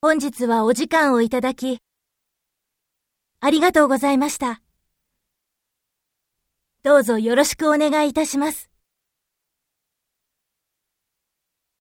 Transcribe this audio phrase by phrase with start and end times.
[0.00, 1.80] 本日はお時間をいただき、
[3.40, 4.62] ありがとうございました。
[6.84, 8.70] どうぞよろしくお願いいたします。